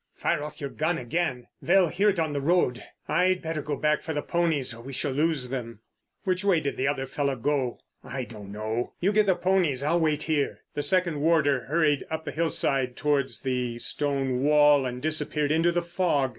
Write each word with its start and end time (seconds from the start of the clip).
"Fire 0.15 0.41
off 0.41 0.59
your 0.59 0.71
gun 0.71 0.97
again; 0.97 1.45
they'll 1.61 1.89
hear 1.89 2.09
it 2.09 2.19
on 2.19 2.33
the 2.33 2.41
road. 2.41 2.83
I'd 3.07 3.39
better 3.39 3.61
go 3.61 3.75
back 3.75 4.01
for 4.01 4.15
the 4.15 4.23
ponies, 4.23 4.73
or 4.73 4.81
we 4.81 4.93
shall 4.93 5.11
lose 5.11 5.53
'em." 5.53 5.81
"Which 6.23 6.43
way 6.43 6.59
did 6.59 6.75
the 6.75 6.87
other 6.87 7.05
fellow 7.05 7.35
go?" 7.35 7.81
"I 8.03 8.23
don't 8.23 8.51
know. 8.51 8.93
You 8.99 9.11
get 9.11 9.27
the 9.27 9.35
ponies—I'll 9.35 9.99
wait 9.99 10.23
here." 10.23 10.61
The 10.73 10.81
second 10.81 11.21
warder 11.21 11.65
hurried 11.65 12.03
up 12.09 12.25
the 12.25 12.31
hillside 12.31 12.97
towards 12.97 13.41
the 13.41 13.77
stone 13.77 14.41
wall 14.41 14.87
and 14.87 15.03
disappeared 15.03 15.51
into 15.51 15.71
the 15.71 15.83
fog. 15.83 16.29